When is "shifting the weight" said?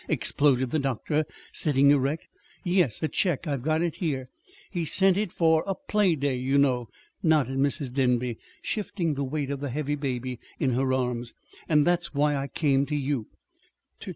8.63-9.51